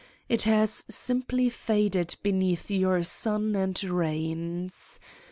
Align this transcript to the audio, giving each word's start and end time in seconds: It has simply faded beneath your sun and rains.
It 0.27 0.41
has 0.49 0.83
simply 0.89 1.47
faded 1.49 2.15
beneath 2.23 2.71
your 2.71 3.03
sun 3.03 3.55
and 3.55 3.79
rains. 3.83 4.99